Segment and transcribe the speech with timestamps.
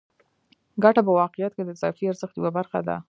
[0.83, 2.95] ګته په واقعیت کې د اضافي ارزښت یوه برخه ده